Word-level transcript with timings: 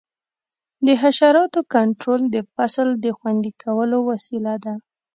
د 0.85 0.87
حشراتو 1.01 1.59
کنټرول 1.75 2.21
د 2.35 2.37
فصل 2.53 2.87
د 3.03 3.05
خوندي 3.17 3.51
کولو 3.63 3.97
وسیله 4.09 4.53
ده. 4.65 4.73